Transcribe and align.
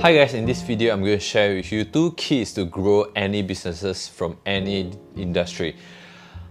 Hi 0.00 0.14
guys, 0.14 0.32
in 0.32 0.46
this 0.46 0.62
video 0.62 0.94
I'm 0.94 1.00
going 1.04 1.18
to 1.18 1.22
share 1.22 1.56
with 1.56 1.70
you 1.70 1.84
two 1.84 2.12
keys 2.12 2.54
to 2.54 2.64
grow 2.64 3.12
any 3.14 3.42
businesses 3.42 4.08
from 4.08 4.38
any 4.46 4.92
industry. 5.14 5.76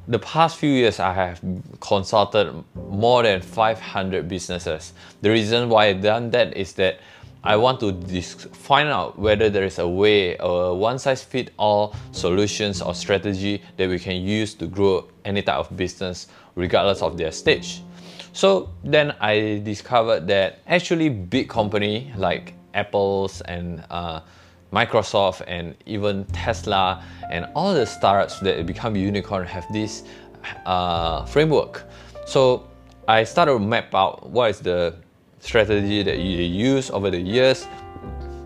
The 0.08 0.20
past 0.20 0.58
few 0.58 0.70
years 0.70 1.00
I 1.00 1.12
have 1.14 1.42
consulted 1.80 2.64
more 2.76 3.24
than 3.24 3.42
500 3.42 4.28
businesses. 4.28 4.94
The 5.23 5.32
reason 5.32 5.68
why 5.68 5.88
I've 5.88 6.00
done 6.04 6.30
that 6.30 6.55
is 6.55 6.73
that 6.73 7.00
I 7.44 7.55
want 7.55 7.80
to 7.80 8.22
find 8.22 8.88
out 8.88 9.18
whether 9.18 9.50
there 9.50 9.63
is 9.63 9.80
a 9.80 9.88
way, 9.88 10.38
a 10.40 10.72
one-size-fit-all 10.72 11.95
solutions 12.12 12.84
or 12.84 12.94
strategy 12.94 13.63
that 13.77 13.90
we 13.90 13.98
can 13.98 14.22
use 14.22 14.54
to 14.55 14.68
grow 14.68 15.08
any 15.26 15.41
type 15.41 15.58
of 15.58 15.76
business 15.76 16.27
regardless 16.54 17.02
of 17.02 17.18
their 17.18 17.31
stage. 17.31 17.81
So 18.31 18.70
then 18.84 19.16
I 19.20 19.59
discovered 19.66 20.27
that 20.27 20.59
actually 20.68 21.09
big 21.09 21.50
company 21.50 22.13
like 22.16 22.54
Apple's 22.73 23.41
and 23.41 23.84
uh, 23.90 24.22
Microsoft 24.72 25.44
and 25.48 25.76
even 25.86 26.26
Tesla 26.26 27.04
and 27.30 27.48
all 27.55 27.73
the 27.73 27.86
startups 27.86 28.40
that 28.40 28.66
become 28.66 28.96
unicorn 28.96 29.46
have 29.46 29.66
this 29.73 30.04
uh, 30.66 31.26
framework. 31.26 31.84
So 32.26 32.68
I 33.08 33.24
started 33.24 33.54
to 33.54 33.60
map 33.60 33.94
out 33.96 34.30
what 34.30 34.52
is 34.52 34.60
the 34.60 34.96
strategy 35.40 36.04
that 36.04 36.20
you 36.20 36.44
use 36.44 36.91
over 36.91 37.10
the 37.10 37.20
years, 37.20 37.68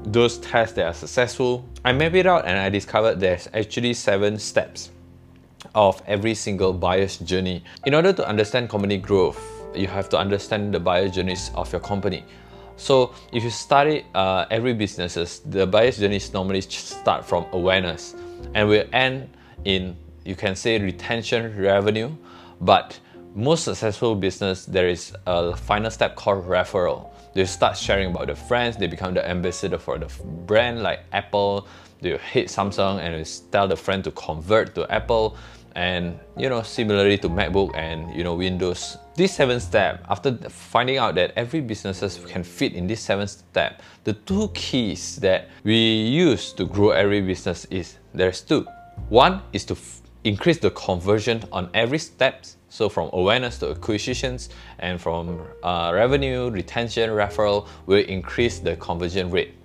those 0.05 0.37
tests 0.37 0.75
that 0.75 0.85
are 0.85 0.93
successful. 0.93 1.65
I 1.83 1.91
mapped 1.91 2.15
it 2.15 2.25
out 2.25 2.45
and 2.45 2.57
I 2.57 2.69
discovered 2.69 3.19
there's 3.19 3.49
actually 3.53 3.93
seven 3.93 4.39
steps 4.39 4.91
of 5.75 6.01
every 6.07 6.35
single 6.35 6.71
buyer's 6.71 7.17
journey. 7.17 7.63
In 7.85 7.93
order 7.93 8.13
to 8.13 8.27
understand 8.27 8.69
company 8.69 8.97
growth, 8.97 9.39
you 9.75 9.87
have 9.87 10.07
to 10.09 10.17
understand 10.17 10.73
the 10.73 10.79
buyer 10.79 11.09
journeys 11.09 11.51
of 11.55 11.71
your 11.71 11.81
company. 11.81 12.23
So 12.75 13.13
if 13.31 13.43
you 13.43 13.49
study 13.49 14.05
uh, 14.13 14.45
every 14.49 14.73
businesses, 14.73 15.39
the 15.39 15.65
buyer's 15.67 15.97
journeys 15.97 16.33
normally 16.33 16.61
start 16.61 17.25
from 17.25 17.45
awareness. 17.51 18.15
And 18.53 18.67
will 18.67 18.85
end 18.91 19.29
in, 19.65 19.95
you 20.25 20.35
can 20.35 20.55
say 20.55 20.79
retention 20.79 21.57
revenue, 21.57 22.11
but 22.61 22.99
most 23.35 23.63
successful 23.63 24.15
business, 24.15 24.65
there 24.65 24.87
is 24.87 25.15
a 25.25 25.55
final 25.55 25.89
step 25.89 26.15
called 26.15 26.45
referral. 26.45 27.09
They 27.33 27.45
start 27.45 27.77
sharing 27.77 28.11
about 28.11 28.27
the 28.27 28.35
friends, 28.35 28.77
they 28.77 28.87
become 28.87 29.13
the 29.15 29.27
ambassador 29.27 29.79
for 29.79 29.97
the 29.97 30.11
brand 30.45 30.83
like 30.83 30.99
Apple, 31.11 31.67
they 32.01 32.17
hit 32.17 32.47
Samsung 32.47 32.99
and 32.99 33.51
tell 33.51 33.67
the 33.67 33.77
friend 33.77 34.03
to 34.03 34.11
convert 34.11 34.75
to 34.75 34.91
Apple 34.91 35.37
and 35.75 36.19
you 36.37 36.49
know 36.49 36.61
similarly 36.61 37.17
to 37.17 37.29
macbook 37.29 37.71
and 37.75 38.13
you 38.15 38.23
know 38.23 38.35
windows 38.35 38.97
this 39.15 39.33
seven 39.33 39.59
step 39.59 40.03
after 40.09 40.35
finding 40.49 40.97
out 40.97 41.15
that 41.15 41.31
every 41.35 41.61
businesses 41.61 42.19
can 42.27 42.43
fit 42.43 42.73
in 42.73 42.87
this 42.87 43.01
seven 43.01 43.27
step 43.27 43.81
the 44.03 44.13
two 44.13 44.49
keys 44.53 45.17
that 45.17 45.49
we 45.63 45.75
use 45.75 46.53
to 46.53 46.65
grow 46.65 46.91
every 46.91 47.21
business 47.21 47.65
is 47.65 47.97
there's 48.13 48.41
two. 48.41 48.65
One 49.09 49.41
is 49.53 49.65
to 49.65 49.77
increase 50.23 50.59
the 50.59 50.71
conversion 50.71 51.43
on 51.51 51.69
every 51.73 51.97
steps. 51.97 52.57
So 52.69 52.89
from 52.89 53.09
awareness 53.13 53.59
to 53.59 53.71
acquisitions 53.71 54.49
and 54.79 54.99
from 54.99 55.41
uh, 55.63 55.91
revenue 55.93 56.49
retention 56.49 57.09
referral 57.09 57.67
will 57.85 58.03
increase 58.05 58.59
the 58.59 58.75
conversion 58.77 59.29
rate 59.29 59.55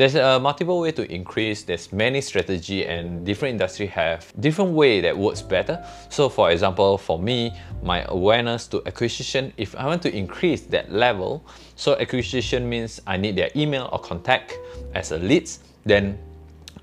there's 0.00 0.14
a 0.14 0.40
multiple 0.40 0.80
way 0.80 0.92
to 0.92 1.04
increase, 1.12 1.62
there's 1.62 1.92
many 1.92 2.22
strategy 2.22 2.86
and 2.86 3.22
different 3.26 3.52
industry 3.52 3.86
have 3.86 4.32
different 4.40 4.70
way 4.70 5.02
that 5.02 5.14
works 5.14 5.42
better. 5.42 5.84
So 6.08 6.30
for 6.30 6.50
example, 6.50 6.96
for 6.96 7.18
me, 7.18 7.52
my 7.82 8.06
awareness 8.08 8.66
to 8.68 8.82
acquisition, 8.86 9.52
if 9.58 9.76
I 9.76 9.84
want 9.84 10.00
to 10.04 10.16
increase 10.16 10.62
that 10.72 10.90
level, 10.90 11.44
so 11.76 11.98
acquisition 11.98 12.66
means 12.66 13.02
I 13.06 13.18
need 13.18 13.36
their 13.36 13.50
email 13.54 13.90
or 13.92 13.98
contact 13.98 14.58
as 14.94 15.12
a 15.12 15.18
leads, 15.18 15.58
then 15.84 16.18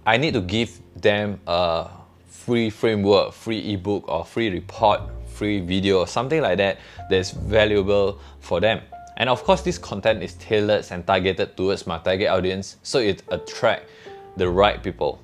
I 0.05 0.17
need 0.17 0.35
to 0.35 0.41
give 0.41 0.79
them 0.95 1.39
a 1.47 1.89
free 2.27 2.69
framework, 2.69 3.33
free 3.33 3.73
ebook 3.73 4.07
or 4.07 4.25
free 4.25 4.51
report, 4.51 5.01
free 5.33 5.59
video, 5.59 6.01
or 6.01 6.07
something 6.07 6.39
like 6.43 6.59
that 6.59 6.77
that's 7.09 7.31
valuable 7.31 8.19
for 8.41 8.59
them. 8.59 8.81
And 9.17 9.29
of 9.29 9.43
course, 9.43 9.61
this 9.61 9.77
content 9.79 10.21
is 10.21 10.35
tailored 10.35 10.85
and 10.91 11.05
targeted 11.05 11.57
towards 11.57 11.87
my 11.87 11.97
target 11.97 12.29
audience, 12.29 12.77
so 12.83 12.99
it 12.99 13.23
attract 13.29 13.89
the 14.37 14.47
right 14.47 14.81
people. 14.81 15.19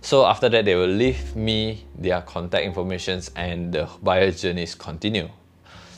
So 0.00 0.26
after 0.26 0.48
that, 0.48 0.64
they 0.64 0.74
will 0.74 0.86
leave 0.86 1.34
me 1.34 1.86
their 1.96 2.22
contact 2.22 2.64
informations 2.64 3.30
and 3.36 3.72
the 3.72 3.88
buyer 4.02 4.32
journeys 4.32 4.74
continue. 4.74 5.28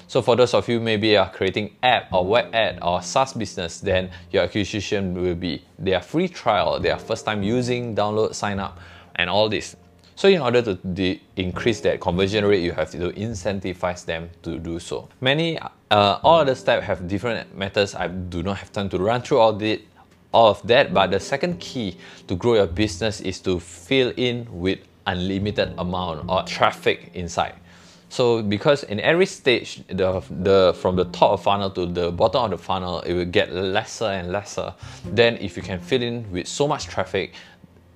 So 0.07 0.23
for 0.23 0.37
those 0.37 0.55
of 0.55 0.69
you 0.69 0.81
maybe 0.81 1.17
are 1.17 1.31
creating 1.31 1.77
app 1.83 2.13
or 2.13 2.25
web 2.25 2.55
ad 2.55 2.79
or 2.81 3.03
SaaS 3.03 3.35
business, 3.35 3.81
then 3.81 4.11
your 4.31 4.45
acquisition 4.45 5.15
will 5.15 5.35
be 5.35 5.65
their 5.79 6.01
free 6.01 6.29
trial, 6.29 6.81
their 6.81 6.99
first 6.99 7.27
time 7.27 7.43
using, 7.43 7.95
download, 7.95 8.35
sign 8.35 8.59
up, 8.59 8.79
and 9.17 9.29
all 9.29 9.49
this. 9.51 9.77
So 10.19 10.27
in 10.27 10.41
order 10.41 10.63
to 10.75 11.19
increase 11.37 11.79
that 11.83 12.01
conversion 12.01 12.45
rate, 12.45 12.65
you 12.65 12.73
have 12.73 12.91
to 12.91 13.13
incentivize 13.13 14.05
them 14.05 14.31
to 14.43 14.59
do 14.59 14.81
so. 14.81 15.09
Many, 15.21 15.61
uh, 15.61 16.19
all 16.25 16.41
other 16.41 16.57
steps 16.57 16.85
have 16.87 17.07
different 17.07 17.57
methods. 17.57 17.95
I 17.95 18.09
do 18.09 18.43
not 18.43 18.57
have 18.57 18.73
time 18.73 18.89
to 18.89 18.99
run 18.99 19.23
through 19.23 19.39
all 19.39 19.53
the 19.53 19.81
all 20.33 20.51
of 20.51 20.67
that, 20.67 20.93
but 20.93 21.13
the 21.13 21.21
second 21.21 21.61
key 21.61 21.97
to 22.27 22.35
grow 22.35 22.55
your 22.55 22.67
business 22.67 23.21
is 23.21 23.39
to 23.43 23.61
fill 23.61 24.13
in 24.17 24.49
with 24.51 24.81
unlimited 25.07 25.73
amount 25.79 26.29
of 26.29 26.47
traffic 26.47 27.13
inside. 27.15 27.55
So 28.09 28.43
because 28.43 28.83
in 28.83 28.99
every 28.99 29.27
stage, 29.27 29.85
the, 29.87 30.21
the 30.31 30.75
from 30.81 30.97
the 30.97 31.05
top 31.05 31.33
of 31.33 31.43
funnel 31.45 31.71
to 31.71 31.87
the 31.87 32.11
bottom 32.11 32.45
of 32.45 32.51
the 32.51 32.59
funnel, 32.59 33.03
it 33.03 33.13
will 33.13 33.25
get 33.25 33.53
lesser 33.53 34.07
and 34.07 34.33
lesser. 34.33 34.75
Then 35.05 35.37
if 35.37 35.57
you 35.57 35.63
can 35.63 35.79
fill 35.79 36.03
in 36.03 36.29
with 36.33 36.49
so 36.49 36.67
much 36.67 36.87
traffic, 36.87 37.35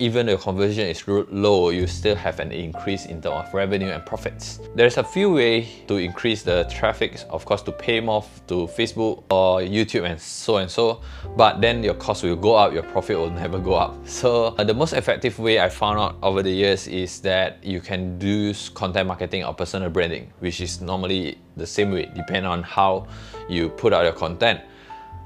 even 0.02 0.26
the 0.26 0.36
conversion 0.36 0.88
is 0.88 1.06
low, 1.06 1.70
you 1.70 1.86
still 1.86 2.16
have 2.16 2.40
an 2.40 2.50
increase 2.50 3.06
in 3.06 3.22
terms 3.22 3.46
of 3.46 3.54
revenue 3.54 3.86
and 3.86 4.04
profits. 4.04 4.58
There's 4.74 4.98
a 4.98 5.04
few 5.04 5.30
ways 5.30 5.68
to 5.86 5.98
increase 5.98 6.42
the 6.42 6.64
traffic, 6.64 7.20
of 7.30 7.44
course, 7.44 7.62
to 7.62 7.72
pay 7.72 8.00
more 8.00 8.24
to 8.48 8.66
Facebook 8.66 9.22
or 9.30 9.60
YouTube 9.60 10.04
and 10.04 10.20
so 10.20 10.56
and 10.56 10.68
so, 10.68 11.02
but 11.36 11.60
then 11.60 11.84
your 11.84 11.94
cost 11.94 12.24
will 12.24 12.34
go 12.34 12.56
up, 12.56 12.72
your 12.72 12.82
profit 12.82 13.16
will 13.16 13.30
never 13.30 13.60
go 13.60 13.74
up. 13.74 13.96
So 14.04 14.46
uh, 14.58 14.64
the 14.64 14.74
most 14.74 14.92
effective 14.92 15.38
way 15.38 15.60
I 15.60 15.68
found 15.68 16.00
out 16.00 16.16
over 16.20 16.42
the 16.42 16.50
years 16.50 16.88
is 16.88 17.20
that 17.20 17.62
you 17.62 17.80
can 17.80 18.18
do 18.18 18.52
content 18.74 19.06
marketing 19.06 19.44
or 19.44 19.54
personal 19.54 19.88
branding, 19.88 20.32
which 20.40 20.60
is 20.60 20.80
normally 20.80 21.38
the 21.56 21.66
same 21.66 21.92
way, 21.92 22.10
depending 22.16 22.46
on 22.46 22.64
how 22.64 23.06
you 23.48 23.68
put 23.68 23.92
out 23.92 24.02
your 24.02 24.14
content. 24.14 24.62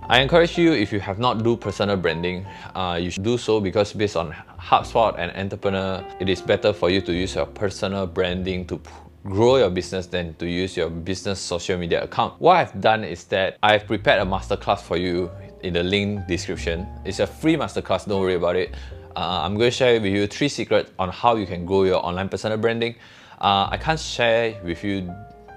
I 0.09 0.21
encourage 0.21 0.57
you 0.57 0.73
if 0.73 0.93
you 0.93 1.01
have 1.01 1.19
not 1.19 1.43
do 1.43 1.57
personal 1.57 1.97
branding, 1.97 2.47
uh, 2.75 2.99
you 3.01 3.11
should 3.11 3.25
do 3.25 3.37
so 3.37 3.61
because 3.61 3.93
based 3.93 4.17
on 4.17 4.33
HubSpot 4.61 5.19
and 5.19 5.37
Entrepreneur, 5.37 6.05
it 6.21 6.29
is 6.29 6.41
better 6.41 6.73
for 6.73 6.91
you 6.91 7.01
to 7.01 7.13
use 7.13 7.35
your 7.35 7.47
personal 7.47 8.07
branding 8.07 8.67
to 8.67 8.81
grow 9.25 9.57
your 9.57 9.71
business 9.71 10.07
than 10.07 10.35
to 10.35 10.47
use 10.47 10.77
your 10.77 10.89
business 10.89 11.41
social 11.41 11.77
media 11.77 12.05
account. 12.05 12.41
What 12.41 12.57
I've 12.57 12.81
done 12.81 13.03
is 13.03 13.25
that 13.25 13.59
I've 13.63 13.87
prepared 13.87 14.23
a 14.23 14.25
masterclass 14.25 14.81
for 14.81 14.97
you 14.97 15.31
in 15.63 15.75
the 15.75 15.83
link 15.83 16.29
description. 16.29 16.87
It's 17.05 17.19
a 17.19 17.27
free 17.27 17.57
masterclass, 17.57 18.07
don't 18.07 18.21
worry 18.21 18.35
about 18.35 18.55
it. 18.55 18.75
Uh, 19.17 19.41
I'm 19.43 19.55
going 19.57 19.71
to 19.71 19.77
share 19.77 20.01
with 20.01 20.13
you 20.13 20.27
three 20.27 20.49
secrets 20.49 20.93
on 20.99 21.09
how 21.09 21.37
you 21.37 21.47
can 21.47 21.67
grow 21.67 21.85
your 21.85 22.05
online 22.05 22.29
personal 22.29 22.59
branding. 22.59 22.95
Uh, 23.41 23.69
I 23.71 23.77
can't 23.77 23.99
share 23.99 24.61
with 24.63 24.85
you 24.85 25.13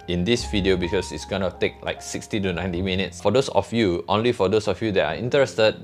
in 0.09 0.25
this 0.25 0.43
video 0.49 0.75
because 0.75 1.11
it's 1.11 1.25
gonna 1.25 1.53
take 1.59 1.75
like 1.83 2.01
60 2.01 2.39
to 2.41 2.53
90 2.53 2.81
minutes. 2.81 3.21
For 3.21 3.31
those 3.31 3.49
of 3.49 3.71
you, 3.71 4.03
only 4.07 4.31
for 4.31 4.49
those 4.49 4.67
of 4.67 4.81
you 4.81 4.91
that 4.93 5.05
are 5.05 5.15
interested, 5.15 5.75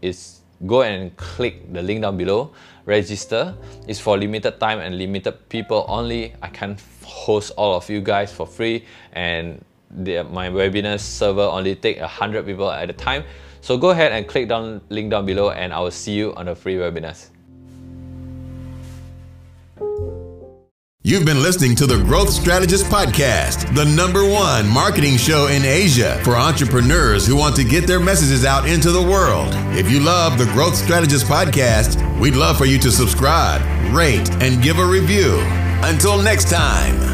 is 0.00 0.40
go 0.66 0.82
and 0.82 1.14
click 1.16 1.72
the 1.72 1.82
link 1.82 2.00
down 2.00 2.16
below, 2.16 2.52
register. 2.86 3.54
It's 3.86 4.00
for 4.00 4.16
limited 4.16 4.58
time 4.58 4.78
and 4.80 4.96
limited 4.96 5.48
people 5.50 5.84
only. 5.86 6.34
I 6.42 6.48
can 6.48 6.78
host 7.04 7.52
all 7.56 7.76
of 7.76 7.88
you 7.90 8.00
guys 8.00 8.32
for 8.32 8.46
free 8.46 8.84
and 9.12 9.62
the, 9.90 10.24
my 10.24 10.48
webinar 10.48 10.98
server 10.98 11.42
only 11.42 11.76
take 11.76 12.00
100 12.00 12.46
people 12.46 12.70
at 12.70 12.88
a 12.88 12.92
time. 12.94 13.24
So 13.60 13.76
go 13.76 13.90
ahead 13.90 14.12
and 14.12 14.26
click 14.26 14.48
down 14.48 14.80
link 14.88 15.10
down 15.10 15.26
below 15.26 15.50
and 15.50 15.72
I 15.72 15.80
will 15.80 15.90
see 15.90 16.12
you 16.12 16.34
on 16.34 16.46
the 16.46 16.54
free 16.54 16.76
webinars. 16.76 17.33
You've 21.06 21.26
been 21.26 21.42
listening 21.42 21.74
to 21.76 21.86
the 21.86 22.02
Growth 22.02 22.30
Strategist 22.30 22.86
Podcast, 22.86 23.74
the 23.74 23.84
number 23.84 24.26
one 24.26 24.66
marketing 24.66 25.18
show 25.18 25.48
in 25.48 25.62
Asia 25.62 26.18
for 26.24 26.34
entrepreneurs 26.34 27.26
who 27.26 27.36
want 27.36 27.54
to 27.56 27.62
get 27.62 27.86
their 27.86 28.00
messages 28.00 28.46
out 28.46 28.66
into 28.66 28.90
the 28.90 29.02
world. 29.02 29.50
If 29.76 29.90
you 29.90 30.00
love 30.00 30.38
the 30.38 30.46
Growth 30.54 30.74
Strategist 30.74 31.26
Podcast, 31.26 32.00
we'd 32.18 32.36
love 32.36 32.56
for 32.56 32.64
you 32.64 32.78
to 32.78 32.90
subscribe, 32.90 33.60
rate, 33.94 34.30
and 34.40 34.62
give 34.62 34.78
a 34.78 34.86
review. 34.86 35.40
Until 35.82 36.22
next 36.22 36.48
time. 36.48 37.13